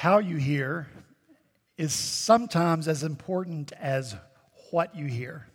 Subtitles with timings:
[0.00, 0.86] how you hear
[1.76, 4.16] is sometimes as important as
[4.70, 5.46] what you hear.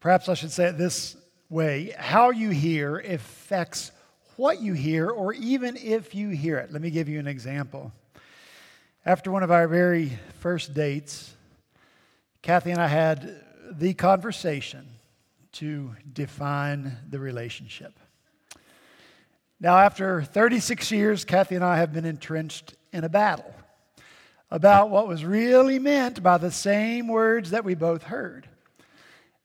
[0.00, 1.16] Perhaps I should say it this
[1.48, 3.92] way how you hear affects
[4.34, 6.72] what you hear, or even if you hear it.
[6.72, 7.92] Let me give you an example.
[9.06, 11.32] After one of our very first dates,
[12.42, 14.88] Kathy and I had the conversation
[15.52, 17.96] to define the relationship.
[19.60, 23.54] Now, after 36 years, Kathy and I have been entrenched in a battle
[24.50, 28.48] about what was really meant by the same words that we both heard.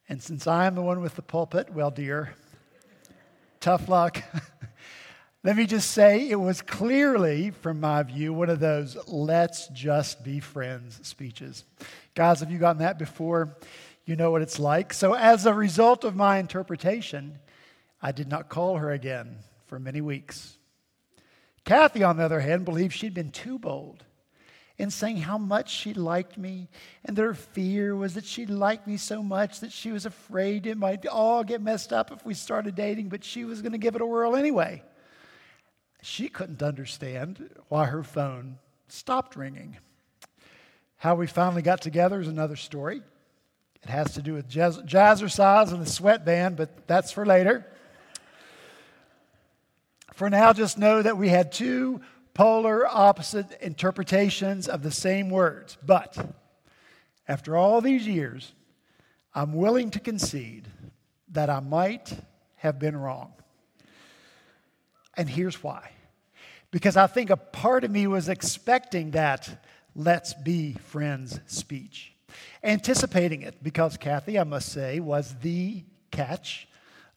[0.08, 2.34] And since I am the one with the pulpit, well, dear,
[3.60, 4.22] tough luck.
[5.44, 10.24] Let me just say it was clearly, from my view, one of those let's just
[10.24, 11.64] be friends speeches.
[12.14, 13.54] Guys, have you gotten that before?
[14.06, 14.94] You know what it's like.
[14.94, 17.38] So, as a result of my interpretation,
[18.00, 19.36] I did not call her again
[19.66, 20.56] for many weeks.
[21.66, 24.02] Kathy, on the other hand, believed she'd been too bold
[24.76, 26.68] in saying how much she liked me,
[27.04, 30.76] and her fear was that she liked me so much that she was afraid it
[30.76, 33.94] might all get messed up if we started dating, but she was going to give
[33.94, 34.82] it a whirl anyway.
[36.02, 38.58] She couldn't understand why her phone
[38.88, 39.78] stopped ringing.
[40.96, 43.02] How we finally got together is another story.
[43.82, 47.66] It has to do with jazz- jazzercise and the sweatband, but that's for later.
[50.14, 52.00] For now, just know that we had two
[52.34, 55.78] polar opposite interpretations of the same words.
[55.84, 56.34] But
[57.26, 58.52] after all these years,
[59.34, 60.68] I'm willing to concede
[61.30, 62.12] that I might
[62.56, 63.32] have been wrong.
[65.16, 65.90] And here's why.
[66.70, 69.62] Because I think a part of me was expecting that
[69.94, 72.12] let's be friends speech,
[72.64, 76.66] anticipating it, because Kathy, I must say, was the catch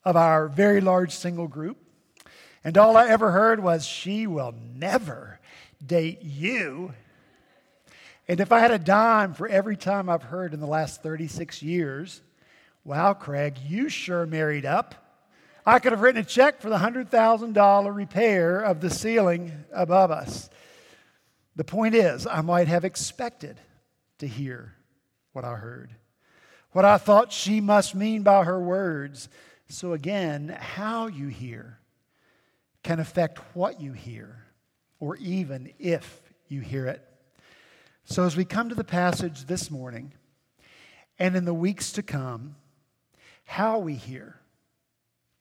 [0.05, 1.77] of our very large single group.
[2.67, 5.39] And all I ever heard was, she will never
[5.85, 6.91] date you.
[8.27, 11.63] And if I had a dime for every time I've heard in the last 36
[11.63, 12.21] years,
[12.83, 14.95] wow, Craig, you sure married up.
[15.65, 20.49] I could have written a check for the $100,000 repair of the ceiling above us.
[21.55, 23.61] The point is, I might have expected
[24.17, 24.73] to hear
[25.31, 25.91] what I heard,
[26.73, 29.29] what I thought she must mean by her words.
[29.69, 31.79] So, again, how you hear
[32.87, 34.45] can affect what you hear,
[35.01, 37.05] or even if you hear it.
[38.05, 40.13] So, as we come to the passage this morning
[41.19, 42.55] and in the weeks to come,
[43.43, 44.39] how we hear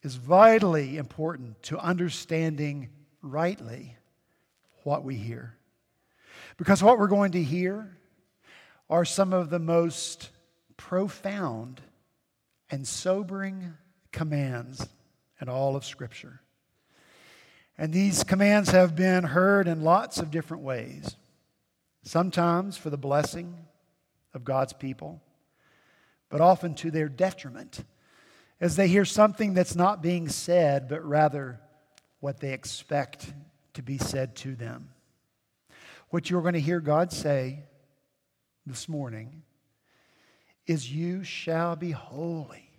[0.02, 2.88] is vitally important to understanding
[3.22, 3.96] rightly
[4.82, 5.56] what we hear.
[6.56, 7.96] Because what we're going to hear
[8.90, 10.30] are some of the most
[10.76, 11.80] profound
[12.72, 13.74] and sobering
[14.10, 14.84] commands
[15.40, 16.40] in all of Scripture.
[17.78, 21.16] And these commands have been heard in lots of different ways.
[22.02, 23.66] Sometimes for the blessing
[24.32, 25.20] of God's people,
[26.28, 27.84] but often to their detriment
[28.60, 31.60] as they hear something that's not being said, but rather
[32.20, 33.32] what they expect
[33.74, 34.88] to be said to them.
[36.08, 37.64] What you're going to hear God say
[38.64, 39.42] this morning
[40.66, 42.70] is, You shall be holy,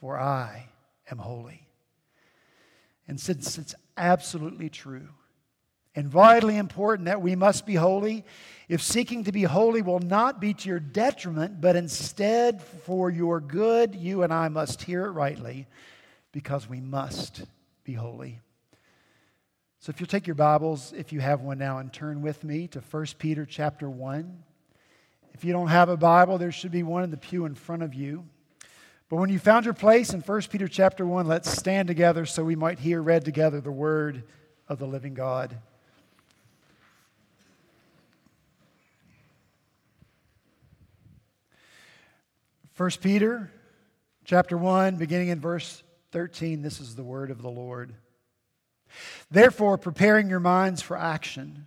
[0.00, 0.68] for I
[1.10, 1.66] am holy.
[3.06, 5.08] And since it's absolutely true,
[5.94, 8.24] and vitally important that we must be holy.
[8.68, 13.40] If seeking to be holy will not be to your detriment, but instead for your
[13.40, 15.66] good, you and I must hear it rightly
[16.32, 17.42] because we must
[17.84, 18.40] be holy.
[19.80, 22.68] So if you'll take your Bibles, if you have one now, and turn with me
[22.68, 24.44] to 1 Peter chapter 1.
[25.32, 27.82] If you don't have a Bible, there should be one in the pew in front
[27.82, 28.26] of you.
[29.10, 32.44] But when you found your place in 1 Peter chapter 1, let's stand together so
[32.44, 34.22] we might hear read together the word
[34.68, 35.58] of the living God.
[42.76, 43.50] 1 Peter
[44.24, 45.82] chapter 1, beginning in verse
[46.12, 47.92] 13, this is the word of the Lord.
[49.28, 51.66] Therefore, preparing your minds for action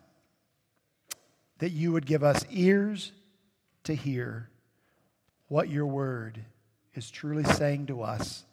[1.61, 3.11] that you would give us ears
[3.83, 4.49] to hear
[5.47, 6.39] what your word
[6.95, 8.45] is truly saying to us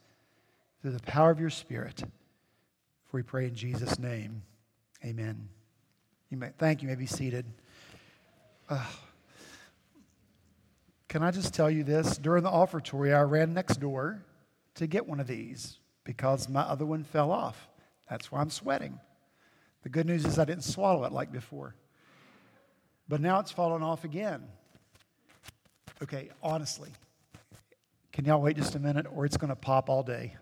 [0.82, 2.02] through the power of your Spirit.
[3.06, 4.42] For we pray in Jesus' name.
[5.02, 5.48] Amen.
[6.28, 6.88] You may, thank you.
[6.88, 7.46] you may be seated.
[8.68, 8.84] Uh,
[11.08, 12.18] can I just tell you this?
[12.18, 14.22] During the offertory, I ran next door
[14.74, 17.70] to get one of these because my other one fell off.
[18.10, 19.00] That's why I'm sweating.
[19.82, 21.74] The good news is I didn't swallow it like before.
[23.08, 24.42] But now it's fallen off again.
[26.02, 26.90] Okay, honestly,
[28.12, 30.36] can y'all wait just a minute or it's going to pop all day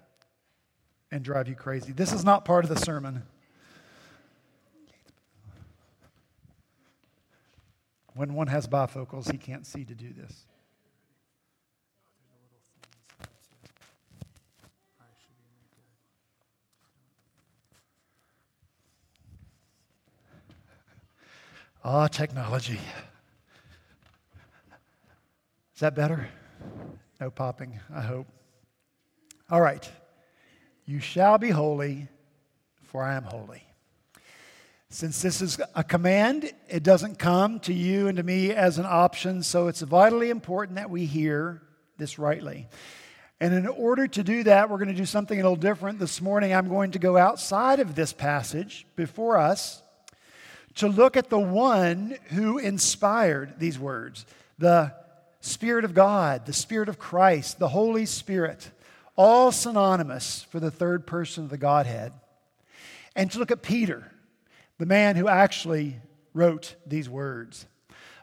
[1.10, 1.92] and drive you crazy?
[1.92, 3.22] This is not part of the sermon.
[8.14, 10.46] When one has bifocals, he can't see to do this.
[21.88, 22.80] Ah, oh, technology.
[25.72, 26.28] Is that better?
[27.20, 28.26] No popping, I hope.
[29.48, 29.88] All right.
[30.84, 32.08] You shall be holy,
[32.82, 33.62] for I am holy.
[34.90, 38.86] Since this is a command, it doesn't come to you and to me as an
[38.86, 41.62] option, so it's vitally important that we hear
[41.98, 42.66] this rightly.
[43.38, 46.00] And in order to do that, we're going to do something a little different.
[46.00, 49.84] This morning, I'm going to go outside of this passage before us
[50.76, 54.24] to look at the one who inspired these words
[54.58, 54.92] the
[55.40, 58.70] Spirit of God, the Spirit of Christ, the Holy Spirit,
[59.16, 62.12] all synonymous for the third person of the Godhead.
[63.14, 64.10] And to look at Peter,
[64.78, 65.96] the man who actually
[66.34, 67.66] wrote these words.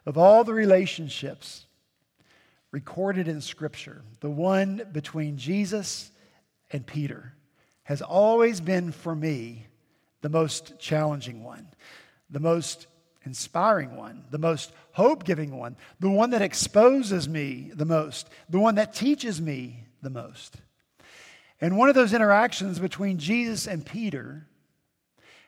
[0.05, 1.65] Of all the relationships
[2.71, 6.11] recorded in Scripture, the one between Jesus
[6.71, 7.33] and Peter
[7.83, 9.67] has always been for me
[10.21, 11.67] the most challenging one
[12.33, 12.87] the most
[13.23, 18.59] inspiring one, the most hope giving one, the one that exposes me the most, the
[18.59, 20.57] one that teaches me the most.
[21.61, 24.47] And one of those interactions between Jesus and Peter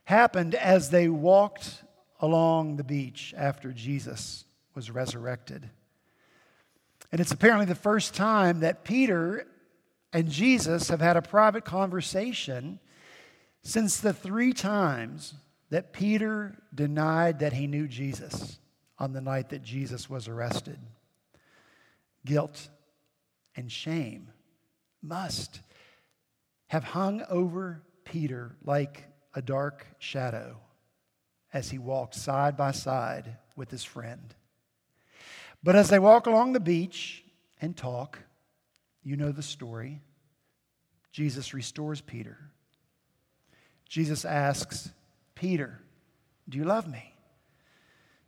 [0.05, 1.83] happened as they walked
[2.21, 5.69] along the beach after Jesus was resurrected.
[7.11, 9.47] And it's apparently the first time that Peter
[10.13, 12.79] and Jesus have had a private conversation
[13.63, 15.33] since the three times
[15.69, 18.59] that Peter denied that he knew Jesus
[18.97, 20.79] on the night that Jesus was arrested.
[22.25, 22.69] Guilt
[23.55, 24.29] and shame
[25.01, 25.61] must
[26.67, 29.03] have hung over Peter like
[29.33, 30.57] a dark shadow
[31.53, 34.33] as he walked side by side with his friend.
[35.63, 37.23] But as they walk along the beach
[37.61, 38.19] and talk,
[39.03, 40.01] you know the story.
[41.11, 42.37] Jesus restores Peter.
[43.87, 44.89] Jesus asks,
[45.35, 45.79] Peter,
[46.49, 47.13] do you love me?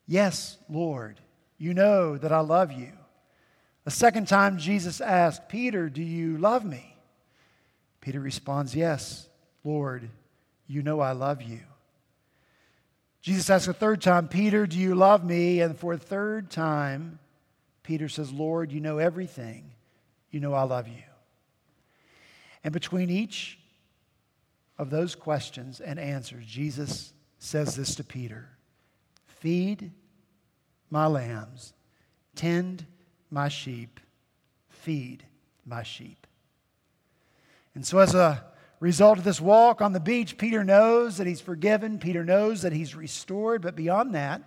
[0.05, 1.19] Yes, Lord,
[1.57, 2.91] you know that I love you.
[3.85, 6.95] A second time, Jesus asked, Peter, do you love me?
[8.01, 9.27] Peter responds, Yes,
[9.63, 10.09] Lord,
[10.67, 11.61] you know I love you.
[13.21, 15.61] Jesus asks a third time, Peter, do you love me?
[15.61, 17.19] And for a third time,
[17.83, 19.71] Peter says, Lord, you know everything.
[20.31, 21.03] You know I love you.
[22.63, 23.57] And between each
[24.77, 28.49] of those questions and answers, Jesus says this to Peter
[29.25, 29.91] Feed
[30.89, 31.73] my lambs,
[32.35, 32.85] tend
[33.29, 33.99] my sheep,
[34.69, 35.25] feed
[35.65, 36.25] my sheep.
[37.75, 38.45] And so, as a
[38.79, 42.73] result of this walk on the beach, Peter knows that he's forgiven, Peter knows that
[42.73, 44.43] he's restored, but beyond that,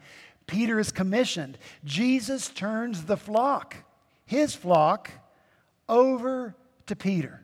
[0.46, 1.58] Peter is commissioned.
[1.84, 3.76] Jesus turns the flock,
[4.24, 5.10] his flock,
[5.88, 6.56] over
[6.86, 7.42] to Peter.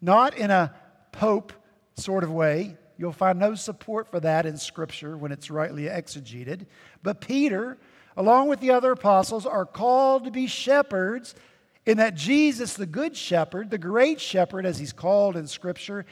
[0.00, 0.74] Not in a
[1.12, 1.52] pope
[1.96, 2.76] sort of way.
[2.98, 6.66] You'll find no support for that in Scripture when it's rightly exegeted.
[7.02, 7.78] But Peter,
[8.16, 11.34] along with the other apostles, are called to be shepherds
[11.84, 16.04] in that Jesus, the good shepherd, the great shepherd, as he's called in Scripture,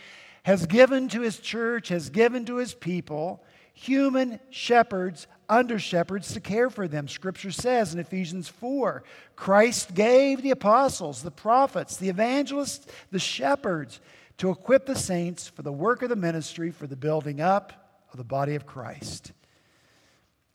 [0.45, 6.41] has given to his church, has given to his people human shepherds, under shepherds to
[6.41, 7.09] care for them.
[7.09, 9.03] Scripture says in Ephesians 4
[9.37, 14.01] Christ gave the apostles, the prophets, the evangelists, the shepherds
[14.39, 17.73] to equip the saints for the work of the ministry, for the building up
[18.11, 19.33] of the body of Christ.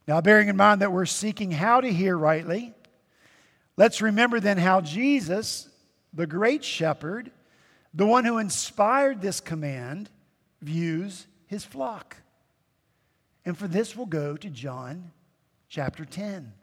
[0.07, 2.73] Now, bearing in mind that we're seeking how to hear rightly,
[3.77, 5.69] let's remember then how Jesus,
[6.13, 7.31] the great shepherd,
[7.93, 10.09] the one who inspired this command,
[10.61, 12.17] views his flock.
[13.45, 15.11] And for this, we'll go to John
[15.69, 16.53] chapter 10.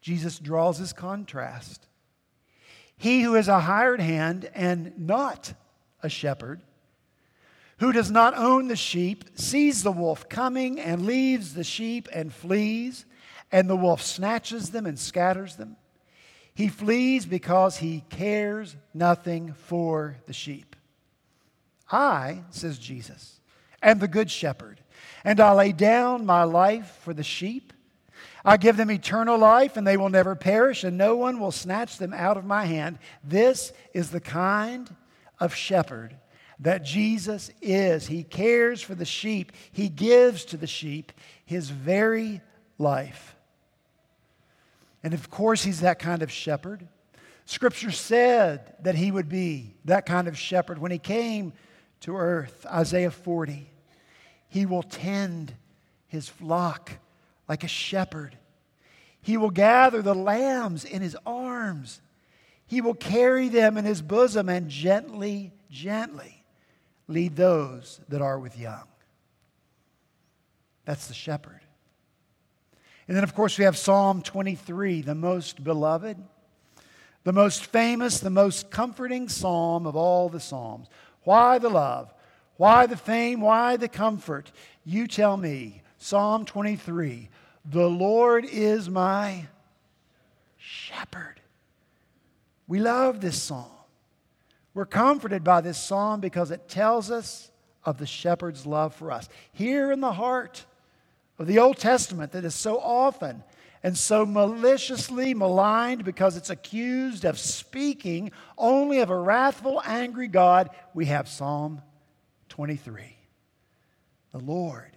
[0.00, 1.86] Jesus draws his contrast.
[2.96, 5.52] He who is a hired hand and not
[6.02, 6.60] a shepherd,
[7.78, 12.32] who does not own the sheep, sees the wolf coming and leaves the sheep and
[12.32, 13.04] flees,
[13.50, 15.76] and the wolf snatches them and scatters them.
[16.54, 20.76] He flees because he cares nothing for the sheep.
[21.90, 23.40] I, says Jesus,
[23.82, 24.80] am the good shepherd,
[25.24, 27.73] and I lay down my life for the sheep.
[28.44, 31.96] I give them eternal life, and they will never perish, and no one will snatch
[31.96, 32.98] them out of my hand.
[33.22, 34.94] This is the kind
[35.40, 36.16] of shepherd
[36.60, 38.06] that Jesus is.
[38.06, 41.12] He cares for the sheep, He gives to the sheep
[41.46, 42.42] His very
[42.78, 43.36] life.
[45.02, 46.86] And of course, He's that kind of shepherd.
[47.46, 51.54] Scripture said that He would be that kind of shepherd when He came
[52.00, 52.66] to earth.
[52.66, 53.70] Isaiah 40.
[54.48, 55.54] He will tend
[56.08, 56.92] His flock
[57.48, 58.36] like a shepherd.
[59.20, 62.00] He will gather the lambs in his arms.
[62.66, 66.44] He will carry them in his bosom and gently, gently
[67.08, 68.84] lead those that are with young.
[70.84, 71.60] That's the shepherd.
[73.06, 76.16] And then, of course, we have Psalm 23, the most beloved,
[77.24, 80.88] the most famous, the most comforting psalm of all the psalms.
[81.22, 82.12] Why the love?
[82.56, 83.40] Why the fame?
[83.40, 84.52] Why the comfort?
[84.84, 85.82] You tell me.
[86.04, 87.30] Psalm 23
[87.64, 89.46] The Lord is my
[90.58, 91.40] shepherd.
[92.68, 93.64] We love this psalm.
[94.74, 97.50] We're comforted by this psalm because it tells us
[97.86, 99.30] of the shepherd's love for us.
[99.50, 100.66] Here in the heart
[101.38, 103.42] of the Old Testament, that is so often
[103.82, 110.68] and so maliciously maligned because it's accused of speaking only of a wrathful, angry God,
[110.92, 111.80] we have Psalm
[112.50, 113.16] 23.
[114.32, 114.93] The Lord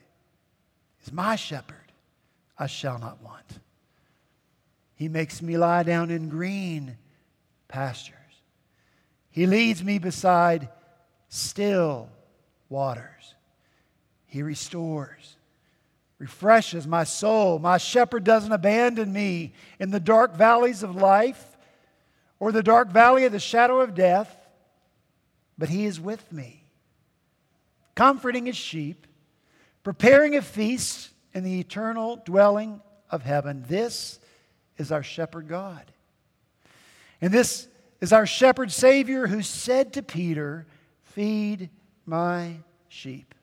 [1.08, 1.76] is my shepherd,
[2.58, 3.60] I shall not want.
[4.96, 6.98] He makes me lie down in green
[7.68, 8.18] pastures.
[9.32, 10.70] He leads me beside
[11.30, 12.10] still
[12.68, 13.36] waters.
[14.26, 15.38] He restores,
[16.20, 17.60] refreshes my soul.
[17.60, 21.58] My shepherd doesn't abandon me in the dark valleys of life
[22.40, 24.36] or the dark valley of the shadow of death,
[25.58, 26.64] but he is with me,
[27.96, 29.08] comforting his sheep
[29.88, 33.64] preparing a feast in the eternal dwelling of heaven.
[33.70, 34.20] This
[34.78, 35.82] is our shepherd God.
[37.22, 37.70] And this
[38.02, 40.66] is our shepherd Savior who said to Peter,
[41.04, 41.70] Feed
[42.06, 42.58] my
[42.90, 43.34] sheep.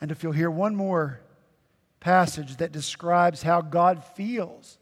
[0.00, 1.18] And if you'll hear one more
[1.98, 4.78] passage that describes how God feels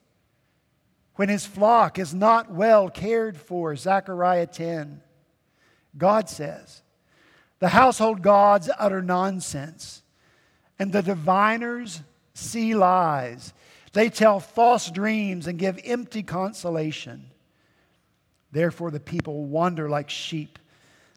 [1.14, 5.00] when his flock is not well cared for, Zechariah 10,
[5.96, 6.82] God says,
[7.62, 10.02] the household gods utter nonsense,
[10.80, 12.02] and the diviners
[12.34, 13.52] see lies.
[13.92, 17.26] They tell false dreams and give empty consolation.
[18.50, 20.58] Therefore, the people wander like sheep.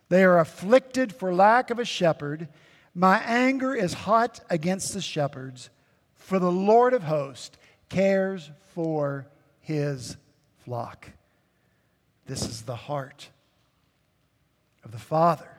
[0.09, 2.47] They are afflicted for lack of a shepherd.
[2.93, 5.71] My anger is hot against the shepherds,
[6.13, 7.57] for the Lord of hosts
[7.89, 9.25] cares for
[9.61, 10.15] his
[10.63, 11.09] flock.
[12.27, 13.29] This is the heart
[14.83, 15.54] of the Father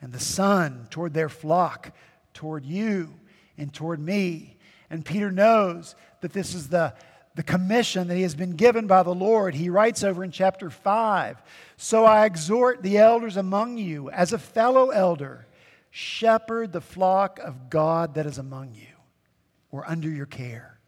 [0.00, 1.92] and the Son toward their flock,
[2.34, 3.14] toward you
[3.56, 4.56] and toward me.
[4.90, 6.94] And Peter knows that this is the,
[7.34, 9.54] the commission that he has been given by the Lord.
[9.54, 11.42] He writes over in chapter 5
[11.76, 15.46] So I exhort the elders among you, as a fellow elder,
[15.90, 18.94] shepherd the flock of God that is among you,
[19.70, 20.78] or under your care.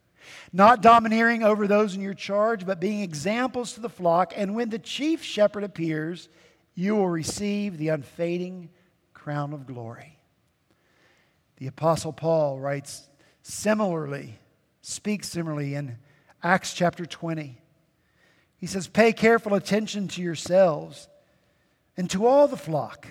[0.52, 4.32] Not domineering over those in your charge, but being examples to the flock.
[4.36, 6.28] And when the chief shepherd appears,
[6.74, 8.70] you will receive the unfading
[9.20, 10.16] crown of glory.
[11.58, 13.06] The Apostle Paul writes
[13.42, 14.38] similarly,
[14.80, 15.98] speaks similarly in
[16.42, 17.60] Acts chapter 20.
[18.56, 21.06] He says, Pay careful attention to yourselves
[21.98, 23.08] and to all the flock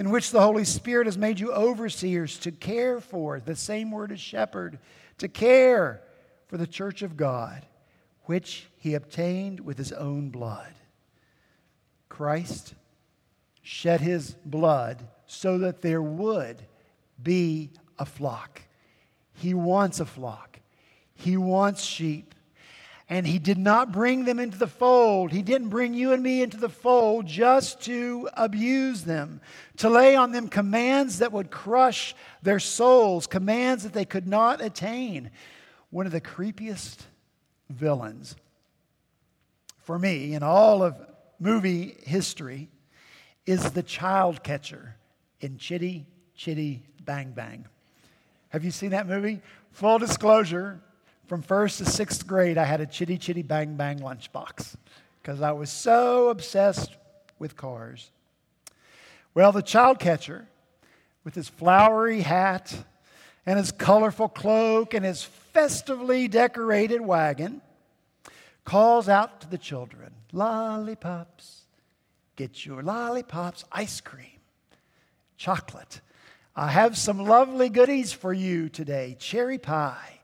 [0.00, 4.10] in which the Holy Spirit has made you overseers to care for, the same word
[4.10, 4.80] as shepherd,
[5.18, 6.02] to care
[6.48, 7.64] for the church of God,
[8.24, 10.74] which he obtained with his own blood.
[12.08, 12.74] Christ
[13.62, 16.62] shed his blood so that there would
[17.22, 18.62] be a flock.
[19.34, 20.60] He wants a flock,
[21.14, 22.34] He wants sheep.
[23.08, 25.32] And He did not bring them into the fold.
[25.32, 29.40] He didn't bring you and me into the fold just to abuse them,
[29.78, 34.60] to lay on them commands that would crush their souls, commands that they could not
[34.60, 35.32] attain.
[35.90, 37.00] One of the creepiest
[37.68, 38.36] villains
[39.82, 40.94] for me in all of
[41.40, 42.68] movie history
[43.50, 44.94] is the child catcher
[45.40, 47.66] in Chitty Chitty Bang Bang.
[48.50, 49.40] Have you seen that movie?
[49.72, 50.80] Full disclosure,
[51.26, 54.76] from first to sixth grade, I had a Chitty Chitty Bang Bang lunchbox
[55.20, 56.96] because I was so obsessed
[57.40, 58.12] with cars.
[59.34, 60.46] Well, the child catcher,
[61.24, 62.84] with his flowery hat
[63.46, 67.62] and his colorful cloak and his festively decorated wagon,
[68.64, 71.59] calls out to the children Lollipops,
[72.40, 74.40] get your lollipops, ice cream
[75.36, 76.00] chocolate.
[76.56, 80.20] I have some lovely goodies for you today cherry pie,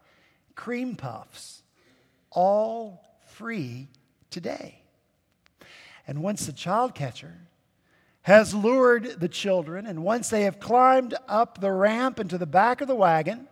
[0.55, 1.63] cream puffs,
[2.31, 3.89] all free
[4.31, 4.81] today.
[6.07, 7.35] And once the child catcher
[8.23, 12.81] has lured the children, and once they have climbed up the ramp into the back
[12.81, 13.47] of the wagon,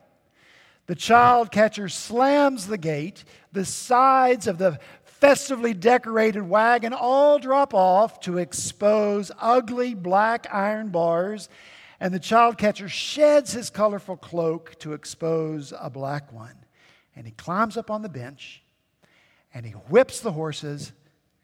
[0.87, 3.25] the child catcher slams the gate.
[3.52, 4.78] The sides of the
[5.25, 11.49] festively decorated wagon all drop off to expose ugly black iron bars,
[11.99, 16.54] and the child catcher sheds his colorful cloak to expose a black one.
[17.16, 18.62] And he climbs up on the bench
[19.54, 20.93] and he whips the horses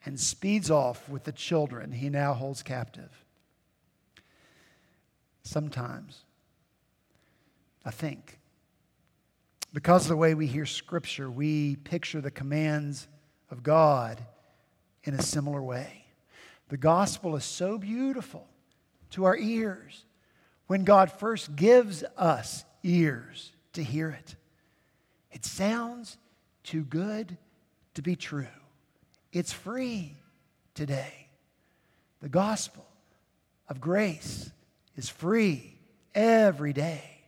[0.05, 3.25] and speeds off with the children he now holds captive.
[5.43, 6.25] Sometimes,
[7.87, 8.41] I think,
[9.73, 13.09] because of the way we hear Scripture, we picture the commands
[13.51, 14.21] of God
[15.05, 16.05] in a similar way.
[16.69, 18.47] The gospel is so beautiful
[19.11, 20.05] to our ears
[20.67, 24.37] when God first gives us ears to hear it.
[25.33, 26.17] It sounds
[26.63, 27.37] too good
[27.95, 28.47] to be true.
[29.33, 30.17] It's free
[30.75, 31.29] today.
[32.21, 32.87] The gospel
[33.69, 34.51] of grace
[34.97, 35.79] is free
[36.15, 37.23] every day.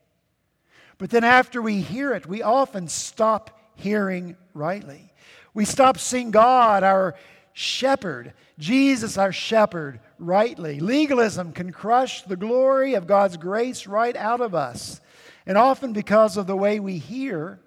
[0.98, 5.12] But then after we hear it, we often stop hearing rightly.
[5.54, 7.14] We stop seeing God, our
[7.52, 10.80] shepherd, Jesus, our shepherd, rightly.
[10.80, 15.00] Legalism can crush the glory of God's grace right out of us.
[15.46, 17.60] And often because of the way we hear,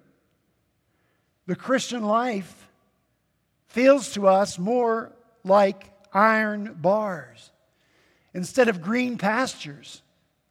[1.46, 2.68] the Christian life
[3.68, 5.12] feels to us more
[5.44, 7.50] like iron bars
[8.34, 10.02] instead of green pastures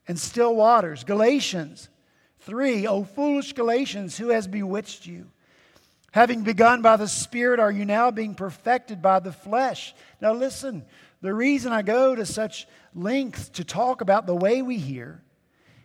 [0.07, 1.03] and still waters.
[1.03, 1.89] Galatians
[2.41, 5.25] 3 O foolish Galatians, who has bewitched you?
[6.15, 9.93] Having begun by the Spirit, are you now being perfected by the flesh?
[10.21, 10.85] Now, listen,
[11.19, 15.21] the reason I go to such lengths to talk about the way we hear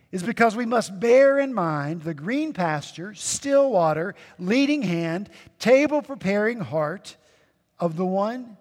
[0.09, 5.29] is because we must bear in mind the green pasture, still water, leading hand,
[5.59, 7.17] table preparing heart
[7.77, 8.55] of the one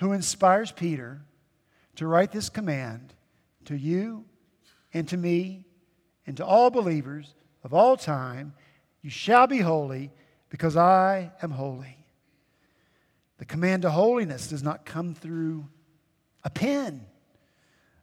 [0.00, 1.22] who inspires Peter
[1.96, 3.14] to write this command
[3.64, 4.26] to you
[4.92, 5.64] and to me
[6.26, 8.52] and to all believers of all time
[9.00, 10.10] You shall be holy
[10.50, 11.96] because I am holy.
[13.38, 15.66] The command to holiness does not come through
[16.44, 17.06] a pen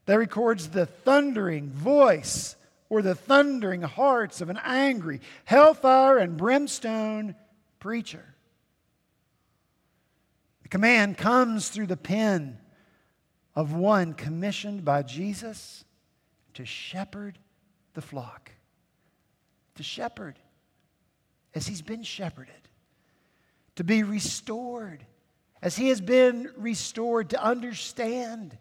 [0.05, 2.55] that records the thundering voice
[2.89, 7.35] or the thundering hearts of an angry, hellfire and brimstone
[7.79, 8.23] preacher.
[10.63, 12.59] The command comes through the pen
[13.55, 15.85] of one commissioned by Jesus
[16.53, 17.39] to shepherd
[17.93, 18.51] the flock.
[19.75, 20.39] To shepherd
[21.55, 22.53] as he's been shepherded.
[23.77, 25.05] To be restored
[25.61, 27.31] as he has been restored.
[27.31, 28.57] To understand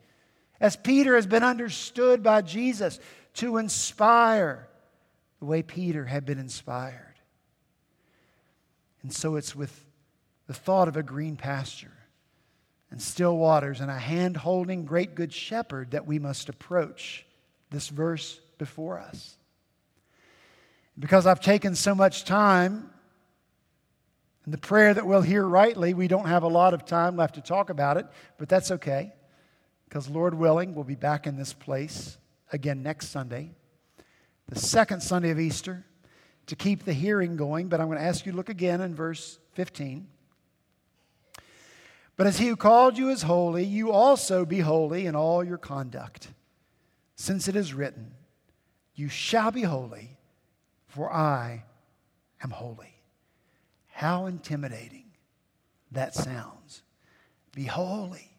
[0.61, 2.99] as Peter has been understood by Jesus.
[3.35, 4.69] To inspire
[5.41, 7.15] the way Peter had been inspired.
[9.03, 9.85] And so it's with
[10.47, 11.93] the thought of a green pasture
[12.91, 17.27] and still waters and a hand holding great good shepherd that we must approach
[17.71, 19.37] this verse before us.
[20.99, 22.91] Because I've taken so much time
[24.47, 27.37] in the prayer that we'll hear rightly, we don't have a lot of time left
[27.37, 28.07] to talk about it,
[28.39, 29.13] but that's okay.
[29.89, 32.19] Because Lord willing, we'll be back in this place
[32.53, 33.53] again next Sunday,
[34.49, 35.85] the second Sunday of Easter,
[36.47, 37.69] to keep the hearing going.
[37.69, 40.07] But I'm going to ask you to look again in verse 15.
[42.17, 45.59] But as he who called you is holy, you also be holy in all your
[45.59, 46.29] conduct,
[47.17, 48.13] since it is written,
[48.95, 50.19] You shall be holy
[50.95, 51.65] for I
[52.43, 52.95] am holy.
[53.89, 55.07] How intimidating
[55.91, 56.83] that sounds.
[57.53, 58.31] Be holy,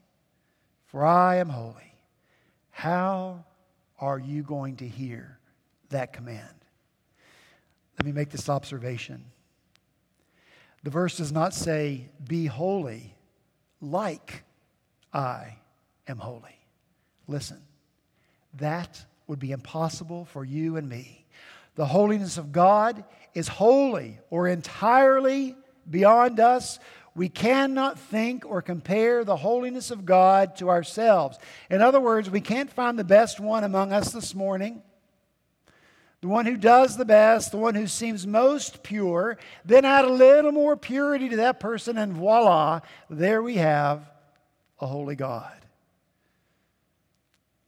[0.85, 1.93] for I am holy.
[2.71, 3.43] How
[3.99, 5.37] are you going to hear
[5.89, 6.55] that command?
[7.99, 9.25] Let me make this observation.
[10.83, 13.15] The verse does not say, Be holy
[13.81, 14.43] like
[15.13, 15.57] I
[16.07, 16.57] am holy.
[17.27, 17.61] Listen,
[18.53, 21.25] that would be impossible for you and me.
[21.75, 25.55] The holiness of God is holy or entirely
[25.89, 26.79] beyond us.
[27.15, 31.37] We cannot think or compare the holiness of God to ourselves.
[31.69, 34.81] In other words, we can't find the best one among us this morning.
[36.21, 40.11] The one who does the best, the one who seems most pure, then add a
[40.11, 44.09] little more purity to that person, and voila, there we have
[44.79, 45.53] a wholly God.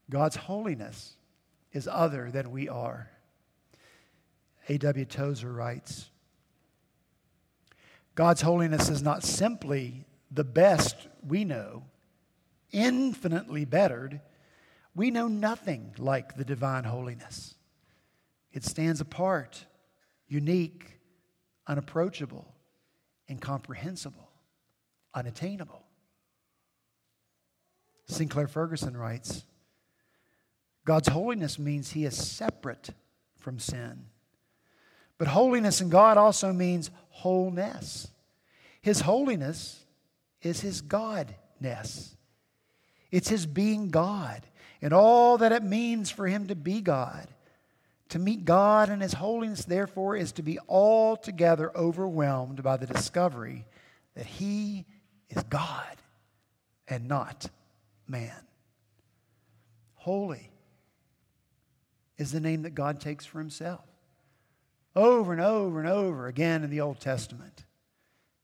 [0.09, 1.13] God's holiness
[1.71, 3.11] is other than we are.
[4.69, 5.05] A.W.
[5.05, 6.09] Tozer writes
[8.15, 11.83] God's holiness is not simply the best we know,
[12.71, 14.21] infinitely bettered.
[14.95, 17.53] We know nothing like the divine holiness.
[18.51, 19.65] It stands apart,
[20.27, 20.99] unique,
[21.67, 22.51] unapproachable,
[23.29, 24.31] incomprehensible,
[25.13, 25.83] unattainable.
[28.07, 29.43] Sinclair Ferguson writes
[30.85, 32.89] God's holiness means he is separate
[33.37, 34.05] from sin.
[35.17, 38.07] But holiness in God also means wholeness.
[38.81, 39.83] His holiness
[40.41, 42.15] is his Godness.
[43.11, 44.43] It's his being God
[44.81, 47.27] and all that it means for him to be God.
[48.09, 53.65] To meet God and his holiness, therefore, is to be altogether overwhelmed by the discovery
[54.15, 54.85] that he
[55.29, 55.97] is God
[56.87, 57.49] and not
[58.07, 58.31] man.
[59.95, 60.51] Holy
[62.17, 63.83] is the name that God takes for himself.
[64.97, 67.65] Over and over and over again in the Old Testament,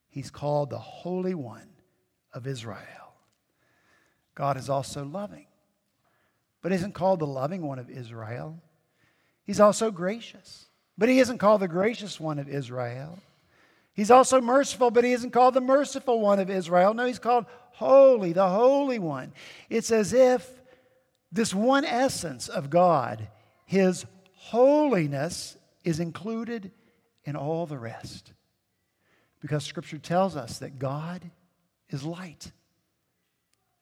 [0.08, 1.68] he's called the Holy One
[2.32, 2.78] of Israel.
[4.36, 5.48] God is also loving,
[6.62, 8.62] but isn't called the loving one of Israel.
[9.46, 13.18] He's also gracious, but he isn't called the gracious one of Israel.
[13.96, 16.94] He's also merciful, but he isn't called the merciful one of Israel.
[16.94, 19.34] No, he's called holy, the holy one.
[19.72, 20.48] It's as if
[21.32, 23.28] this one essence of God,
[23.66, 26.72] his holiness, is included
[27.24, 28.34] in all the rest.
[29.40, 31.30] Because scripture tells us that God
[31.90, 32.52] is light.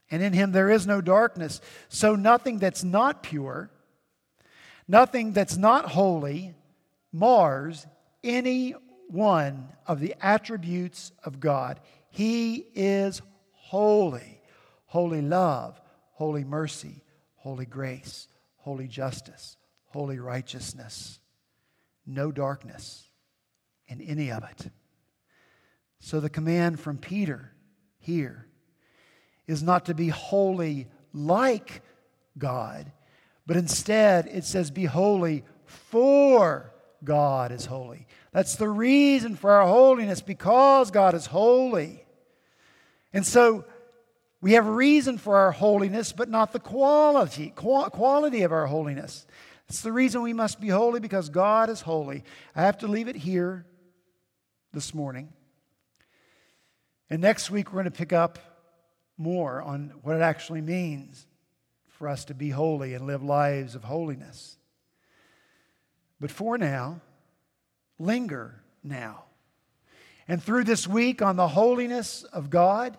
[0.09, 1.61] And in him there is no darkness.
[1.87, 3.69] So nothing that's not pure,
[4.87, 6.53] nothing that's not holy,
[7.11, 7.85] mars
[8.23, 8.71] any
[9.07, 11.79] one of the attributes of God.
[12.09, 14.41] He is holy.
[14.91, 15.79] Holy love,
[16.11, 17.01] holy mercy,
[17.35, 21.20] holy grace, holy justice, holy righteousness.
[22.05, 23.07] No darkness
[23.87, 24.69] in any of it.
[25.99, 27.51] So the command from Peter
[27.99, 28.47] here
[29.47, 31.81] is not to be holy like
[32.37, 32.91] God,
[33.45, 38.07] but instead it says, be holy for God is holy.
[38.31, 42.05] That's the reason for our holiness, because God is holy.
[43.13, 43.65] And so
[44.39, 49.25] we have a reason for our holiness, but not the quality, quality of our holiness.
[49.71, 52.25] It's the reason we must be holy because God is holy.
[52.53, 53.65] I have to leave it here
[54.73, 55.31] this morning.
[57.09, 58.37] And next week, we're going to pick up
[59.17, 61.25] more on what it actually means
[61.87, 64.57] for us to be holy and live lives of holiness.
[66.19, 66.99] But for now,
[67.97, 69.23] linger now.
[70.27, 72.97] And through this week on the holiness of God,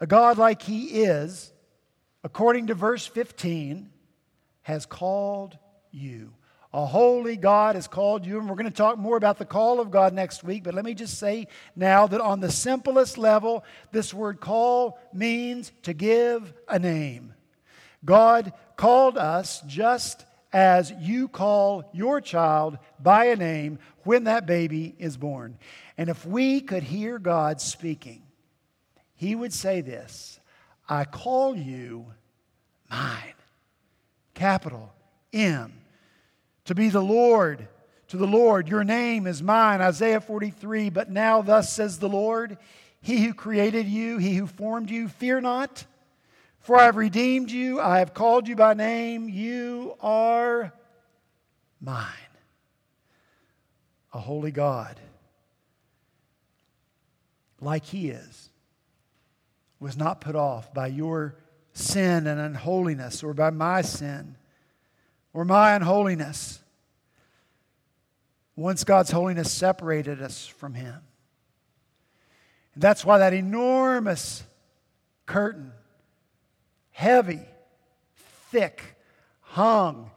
[0.00, 1.52] a God like He is,
[2.24, 3.92] according to verse 15,
[4.68, 5.56] has called
[5.90, 6.34] you.
[6.74, 9.80] A holy God has called you, and we're going to talk more about the call
[9.80, 10.64] of God next week.
[10.64, 15.72] But let me just say now that on the simplest level, this word call means
[15.84, 17.32] to give a name.
[18.04, 24.94] God called us just as you call your child by a name when that baby
[24.98, 25.56] is born.
[25.96, 28.20] And if we could hear God speaking,
[29.16, 30.40] He would say this
[30.86, 32.12] I call you
[32.90, 33.32] mine.
[34.38, 34.94] Capital
[35.32, 35.72] M
[36.66, 37.66] to be the Lord,
[38.06, 38.68] to the Lord.
[38.68, 40.90] Your name is mine, Isaiah 43.
[40.90, 42.56] But now, thus says the Lord,
[43.00, 45.84] He who created you, He who formed you, fear not,
[46.60, 50.72] for I have redeemed you, I have called you by name, you are
[51.80, 52.06] mine.
[54.12, 55.00] A holy God,
[57.60, 58.50] like He is,
[59.80, 61.34] was not put off by your
[61.78, 64.36] sin and unholiness or by my sin
[65.32, 66.60] or my unholiness.
[68.56, 70.96] Once God's holiness separated us from Him.
[72.74, 74.42] And that's why that enormous
[75.26, 75.72] curtain,
[76.90, 77.40] heavy,
[78.50, 78.96] thick,
[79.40, 80.10] hung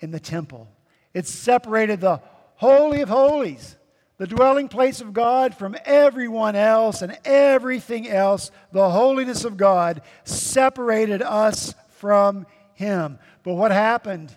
[0.00, 0.68] in the temple.
[1.14, 2.20] It separated the
[2.56, 3.76] Holy of Holies,
[4.20, 8.50] the dwelling place of God, from everyone else and everything else.
[8.70, 13.18] The holiness of God separated us from Him.
[13.44, 14.36] But what happened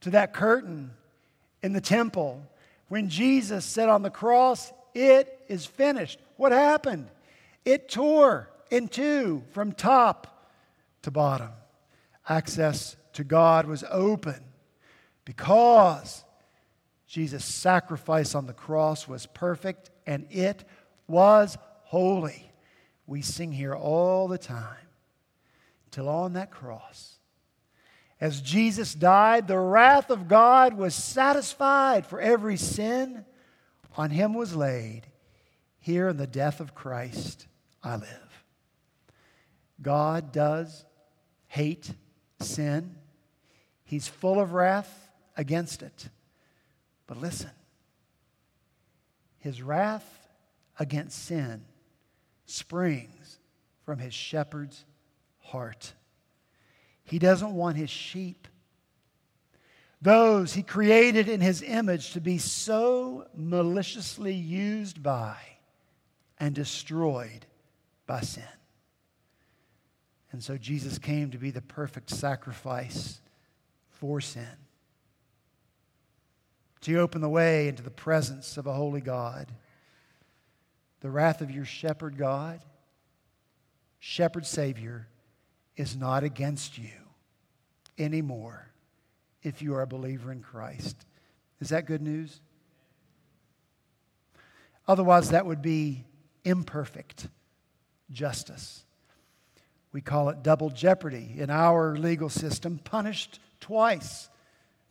[0.00, 0.92] to that curtain
[1.62, 2.42] in the temple
[2.88, 6.18] when Jesus said on the cross, It is finished.
[6.38, 7.10] What happened?
[7.66, 10.48] It tore in two from top
[11.02, 11.50] to bottom.
[12.26, 14.42] Access to God was open
[15.26, 16.23] because
[17.06, 20.64] Jesus' sacrifice on the cross was perfect and it
[21.06, 22.50] was holy.
[23.06, 24.76] We sing here all the time
[25.90, 27.14] till on that cross
[28.24, 33.24] as Jesus died, the wrath of God was satisfied for every sin
[33.98, 35.02] on him was laid.
[35.80, 37.46] Here in the death of Christ,
[37.82, 38.44] I live.
[39.82, 40.86] God does
[41.48, 41.92] hate
[42.40, 42.96] sin,
[43.84, 46.08] He's full of wrath against it.
[47.06, 47.50] But listen,
[49.38, 50.28] His wrath
[50.78, 51.64] against sin
[52.46, 53.38] springs
[53.84, 54.84] from his shepherd's
[55.40, 55.92] heart.
[57.04, 58.48] He doesn't want his sheep,
[60.00, 65.36] those he created in his image, to be so maliciously used by
[66.38, 67.46] and destroyed
[68.06, 68.42] by sin.
[70.32, 73.20] And so Jesus came to be the perfect sacrifice
[73.88, 74.56] for sin,
[76.84, 79.48] to open the way into the presence of a holy God.
[81.00, 82.60] The wrath of your shepherd God,
[83.98, 85.08] shepherd Savior,
[85.76, 86.90] is not against you
[87.98, 88.70] anymore
[89.42, 90.96] if you are a believer in Christ.
[91.60, 92.40] Is that good news?
[94.86, 96.04] Otherwise, that would be
[96.44, 97.28] imperfect
[98.10, 98.84] justice.
[99.90, 104.28] We call it double jeopardy in our legal system, punished twice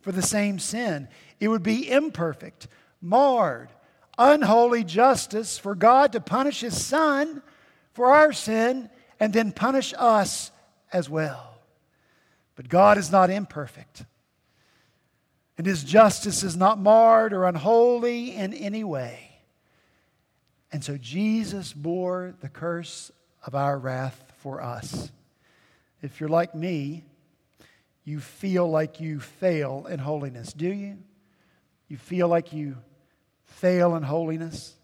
[0.04, 1.08] for the same sin.
[1.40, 2.68] It would be imperfect,
[3.00, 3.70] marred,
[4.18, 7.42] unholy justice for God to punish His Son
[7.94, 10.52] for our sin and then punish us
[10.92, 11.54] as well.
[12.54, 14.04] But God is not imperfect,
[15.56, 19.40] and His justice is not marred or unholy in any way.
[20.70, 23.10] And so Jesus bore the curse
[23.46, 25.10] of our wrath for us.
[26.02, 27.04] If you're like me,
[28.04, 30.98] you feel like you fail in holiness, do you?
[31.88, 32.76] You feel like you
[33.46, 34.74] fail in holiness?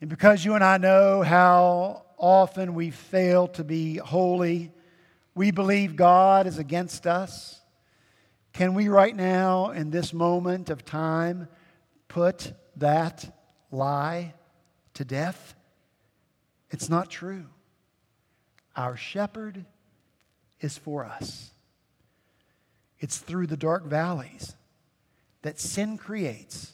[0.00, 4.72] And because you and I know how often we fail to be holy,
[5.34, 7.60] we believe God is against us.
[8.52, 11.48] Can we, right now, in this moment of time,
[12.08, 13.36] put that
[13.70, 14.34] lie
[14.94, 15.54] to death?
[16.70, 17.46] It's not true.
[18.76, 19.64] Our shepherd
[20.60, 21.50] is for us.
[23.00, 24.54] It's through the dark valleys
[25.42, 26.72] that sin creates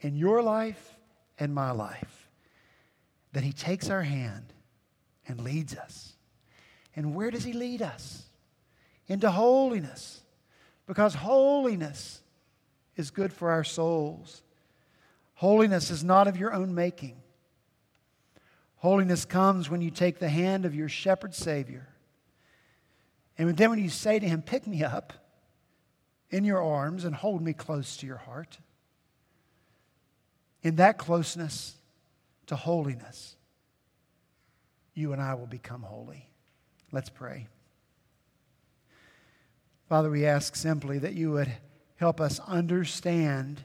[0.00, 0.96] in your life
[1.38, 2.28] and my life
[3.32, 4.52] that he takes our hand
[5.26, 6.14] and leads us.
[6.96, 8.24] And where does he lead us?
[9.06, 10.22] Into holiness.
[10.86, 12.20] Because holiness
[12.96, 14.42] is good for our souls.
[15.34, 17.16] Holiness is not of your own making.
[18.78, 21.88] Holiness comes when you take the hand of your shepherd Savior.
[23.36, 25.12] And then when you say to him, Pick me up
[26.30, 28.58] in your arms and hold me close to your heart.
[30.62, 31.74] In that closeness
[32.46, 33.36] to holiness,
[34.94, 36.28] you and I will become holy.
[36.92, 37.46] Let's pray.
[39.88, 41.50] Father, we ask simply that you would
[41.96, 43.62] help us understand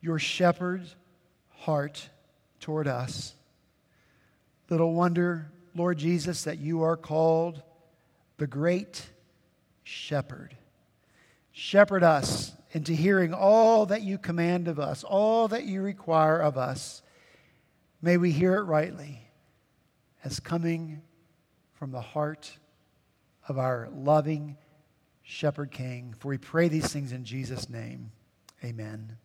[0.00, 0.94] your shepherd's
[1.50, 2.08] heart
[2.60, 3.34] toward us.
[4.68, 7.62] Little wonder, Lord Jesus, that you are called
[8.36, 9.06] the great
[9.84, 10.56] shepherd.
[11.58, 16.58] Shepherd us into hearing all that you command of us, all that you require of
[16.58, 17.00] us.
[18.02, 19.30] May we hear it rightly
[20.22, 21.00] as coming
[21.72, 22.58] from the heart
[23.48, 24.58] of our loving
[25.22, 26.14] Shepherd King.
[26.18, 28.12] For we pray these things in Jesus' name.
[28.62, 29.16] Amen.